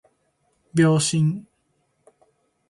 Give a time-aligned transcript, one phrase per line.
[0.71, 1.45] 秒針